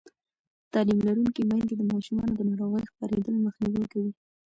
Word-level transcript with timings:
تعلیم 0.71 0.99
لرونکې 1.07 1.41
میندې 1.49 1.73
د 1.77 1.81
ماشومانو 1.91 2.33
د 2.35 2.41
ناروغۍ 2.49 2.83
خپرېدل 2.91 3.35
مخنیوی 3.45 3.85
کوي. 3.91 4.11